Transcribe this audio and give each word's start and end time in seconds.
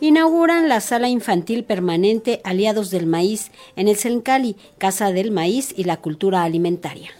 Inauguran 0.00 0.68
la 0.68 0.80
sala 0.80 1.08
infantil 1.08 1.64
permanente 1.64 2.40
Aliados 2.44 2.90
del 2.90 3.06
Maíz 3.06 3.50
en 3.74 3.88
el 3.88 3.96
Sencali, 3.96 4.56
Casa 4.78 5.10
del 5.10 5.30
Maíz 5.30 5.74
y 5.76 5.84
la 5.84 5.96
Cultura 5.96 6.44
Alimentaria. 6.44 7.10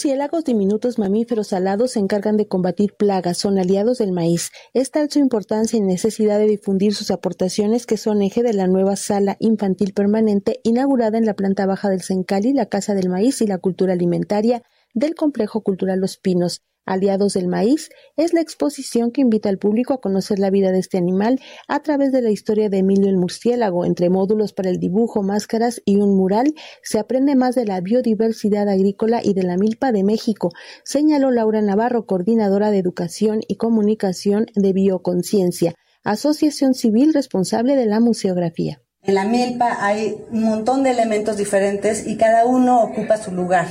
Murciélagos, 0.00 0.44
diminutos 0.44 0.98
mamíferos 0.98 1.52
alados, 1.52 1.90
se 1.90 1.98
encargan 1.98 2.38
de 2.38 2.48
combatir 2.48 2.94
plagas, 2.94 3.36
son 3.36 3.58
aliados 3.58 3.98
del 3.98 4.12
maíz. 4.12 4.50
Es 4.72 4.90
tal 4.90 5.10
su 5.10 5.18
importancia 5.18 5.76
y 5.76 5.82
necesidad 5.82 6.38
de 6.38 6.46
difundir 6.46 6.94
sus 6.94 7.10
aportaciones 7.10 7.84
que 7.84 7.98
son 7.98 8.22
eje 8.22 8.42
de 8.42 8.54
la 8.54 8.66
nueva 8.66 8.96
sala 8.96 9.36
infantil 9.40 9.92
permanente 9.92 10.60
inaugurada 10.64 11.18
en 11.18 11.26
la 11.26 11.34
planta 11.34 11.66
baja 11.66 11.90
del 11.90 12.00
Sencali, 12.00 12.54
la 12.54 12.64
Casa 12.64 12.94
del 12.94 13.10
Maíz 13.10 13.42
y 13.42 13.46
la 13.46 13.58
Cultura 13.58 13.92
Alimentaria 13.92 14.62
del 14.94 15.14
Complejo 15.14 15.60
Cultural 15.60 16.00
Los 16.00 16.16
Pinos. 16.16 16.62
Aliados 16.86 17.34
del 17.34 17.46
Maíz 17.46 17.90
es 18.16 18.32
la 18.32 18.40
exposición 18.40 19.10
que 19.10 19.20
invita 19.20 19.48
al 19.48 19.58
público 19.58 19.94
a 19.94 20.00
conocer 20.00 20.38
la 20.38 20.50
vida 20.50 20.72
de 20.72 20.78
este 20.78 20.98
animal 20.98 21.40
a 21.68 21.80
través 21.80 22.10
de 22.12 22.22
la 22.22 22.30
historia 22.30 22.68
de 22.68 22.78
Emilio 22.78 23.08
el 23.08 23.16
murciélago. 23.16 23.84
Entre 23.84 24.10
módulos 24.10 24.52
para 24.52 24.70
el 24.70 24.78
dibujo, 24.78 25.22
máscaras 25.22 25.80
y 25.84 25.96
un 25.96 26.16
mural, 26.16 26.54
se 26.82 26.98
aprende 26.98 27.36
más 27.36 27.54
de 27.54 27.66
la 27.66 27.80
biodiversidad 27.80 28.68
agrícola 28.68 29.20
y 29.22 29.34
de 29.34 29.42
la 29.42 29.56
milpa 29.56 29.92
de 29.92 30.04
México, 30.04 30.50
señaló 30.84 31.30
Laura 31.30 31.62
Navarro, 31.62 32.06
coordinadora 32.06 32.70
de 32.70 32.78
Educación 32.78 33.40
y 33.46 33.56
Comunicación 33.56 34.46
de 34.54 34.72
Bioconciencia, 34.72 35.74
asociación 36.02 36.74
civil 36.74 37.14
responsable 37.14 37.76
de 37.76 37.86
la 37.86 38.00
museografía. 38.00 38.82
En 39.02 39.14
la 39.14 39.24
milpa 39.24 39.78
hay 39.84 40.16
un 40.30 40.44
montón 40.44 40.82
de 40.82 40.90
elementos 40.90 41.36
diferentes 41.36 42.06
y 42.06 42.16
cada 42.16 42.44
uno 42.44 42.82
ocupa 42.82 43.16
su 43.16 43.30
lugar. 43.32 43.66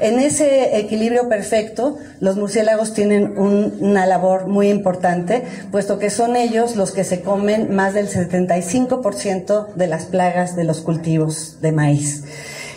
En 0.00 0.20
ese 0.20 0.78
equilibrio 0.78 1.28
perfecto, 1.28 1.98
los 2.20 2.36
murciélagos 2.36 2.94
tienen 2.94 3.36
una 3.36 4.06
labor 4.06 4.46
muy 4.46 4.68
importante, 4.68 5.42
puesto 5.72 5.98
que 5.98 6.10
son 6.10 6.36
ellos 6.36 6.76
los 6.76 6.92
que 6.92 7.02
se 7.02 7.22
comen 7.22 7.74
más 7.74 7.94
del 7.94 8.08
75% 8.08 9.74
de 9.74 9.86
las 9.88 10.04
plagas 10.06 10.54
de 10.54 10.64
los 10.64 10.82
cultivos 10.82 11.56
de 11.60 11.72
maíz. 11.72 12.24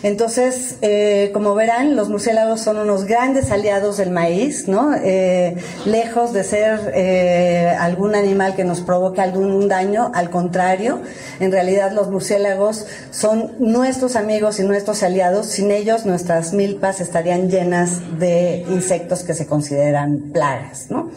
Entonces, 0.02 0.76
eh, 0.82 1.30
como 1.32 1.54
verán, 1.54 1.94
los 1.94 2.08
murciélagos 2.08 2.60
son 2.60 2.78
unos 2.78 3.04
grandes 3.04 3.50
aliados 3.50 3.98
del 3.98 4.10
maíz, 4.10 4.66
¿no? 4.66 4.94
Eh, 4.94 5.56
lejos 5.84 6.32
de 6.32 6.42
ser 6.42 6.92
eh, 6.94 7.74
algún 7.78 8.14
animal 8.14 8.56
que 8.56 8.64
nos 8.64 8.80
provoque 8.80 9.20
algún 9.20 9.68
daño, 9.68 10.10
al 10.14 10.30
contrario, 10.30 11.00
en 11.38 11.52
realidad 11.52 11.92
los 11.92 12.10
murciélagos 12.10 12.86
son 13.10 13.52
nuestros 13.58 14.16
amigos 14.16 14.58
y 14.58 14.64
nuestros 14.64 15.02
aliados. 15.02 15.46
Sin 15.46 15.70
ellos, 15.70 16.04
nuestras 16.04 16.52
milpas 16.52 17.00
estarían 17.00 17.48
llenas 17.48 18.18
de 18.18 18.64
insectos 18.70 19.22
que 19.22 19.34
se 19.34 19.46
consideran 19.46 20.32
plagas, 20.32 20.86
¿no? 20.90 21.10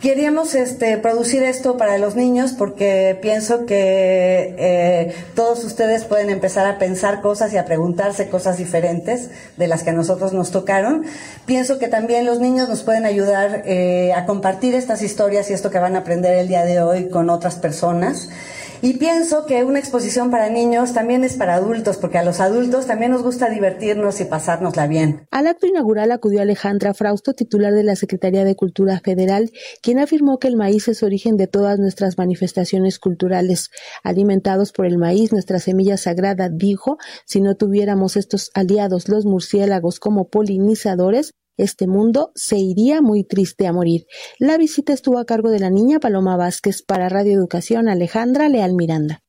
Queríamos 0.00 0.54
este, 0.54 0.96
producir 0.96 1.42
esto 1.42 1.76
para 1.76 1.98
los 1.98 2.16
niños 2.16 2.52
porque 2.56 3.18
pienso 3.20 3.66
que 3.66 4.54
eh, 4.58 5.14
todos 5.34 5.62
ustedes 5.62 6.04
pueden 6.04 6.30
empezar 6.30 6.66
a 6.66 6.78
pensar 6.78 7.20
cosas 7.20 7.52
y 7.52 7.58
a 7.58 7.66
preguntarse 7.66 8.30
cosas 8.30 8.56
diferentes 8.56 9.28
de 9.58 9.66
las 9.66 9.82
que 9.82 9.90
a 9.90 9.92
nosotros 9.92 10.32
nos 10.32 10.52
tocaron. 10.52 11.04
Pienso 11.44 11.78
que 11.78 11.88
también 11.88 12.24
los 12.24 12.40
niños 12.40 12.70
nos 12.70 12.82
pueden 12.82 13.04
ayudar 13.04 13.62
eh, 13.66 14.14
a 14.14 14.24
compartir 14.24 14.74
estas 14.74 15.02
historias 15.02 15.50
y 15.50 15.52
esto 15.52 15.70
que 15.70 15.78
van 15.78 15.96
a 15.96 15.98
aprender 15.98 16.32
el 16.38 16.48
día 16.48 16.64
de 16.64 16.80
hoy 16.80 17.10
con 17.10 17.28
otras 17.28 17.56
personas. 17.56 18.30
Y 18.82 18.94
pienso 18.94 19.44
que 19.44 19.62
una 19.62 19.78
exposición 19.78 20.30
para 20.30 20.48
niños 20.48 20.94
también 20.94 21.22
es 21.22 21.34
para 21.34 21.56
adultos, 21.56 21.98
porque 21.98 22.16
a 22.16 22.24
los 22.24 22.40
adultos 22.40 22.86
también 22.86 23.10
nos 23.10 23.22
gusta 23.22 23.50
divertirnos 23.50 24.20
y 24.20 24.24
pasárnosla 24.24 24.86
bien. 24.86 25.26
Al 25.30 25.46
acto 25.48 25.66
inaugural 25.66 26.10
acudió 26.12 26.40
Alejandra 26.40 26.94
Frausto, 26.94 27.34
titular 27.34 27.74
de 27.74 27.84
la 27.84 27.94
Secretaría 27.94 28.44
de 28.44 28.56
Cultura 28.56 28.98
Federal, 29.00 29.50
quien 29.82 29.98
afirmó 29.98 30.38
que 30.38 30.48
el 30.48 30.56
maíz 30.56 30.88
es 30.88 31.02
origen 31.02 31.36
de 31.36 31.46
todas 31.46 31.78
nuestras 31.78 32.16
manifestaciones 32.16 32.98
culturales. 32.98 33.70
Alimentados 34.02 34.72
por 34.72 34.86
el 34.86 34.96
maíz, 34.96 35.30
nuestra 35.30 35.58
semilla 35.58 35.98
sagrada, 35.98 36.48
dijo, 36.48 36.96
si 37.26 37.42
no 37.42 37.56
tuviéramos 37.56 38.16
estos 38.16 38.50
aliados, 38.54 39.08
los 39.10 39.26
murciélagos, 39.26 40.00
como 40.00 40.28
polinizadores, 40.28 41.32
este 41.62 41.86
mundo 41.86 42.32
se 42.34 42.58
iría 42.58 43.02
muy 43.02 43.24
triste 43.24 43.66
a 43.66 43.72
morir. 43.72 44.06
La 44.38 44.58
visita 44.58 44.92
estuvo 44.92 45.18
a 45.18 45.26
cargo 45.26 45.50
de 45.50 45.60
la 45.60 45.70
niña 45.70 46.00
Paloma 46.00 46.36
Vázquez 46.36 46.82
para 46.82 47.08
Radio 47.08 47.32
Educación 47.32 47.88
Alejandra 47.88 48.48
Leal 48.48 48.74
Miranda. 48.74 49.22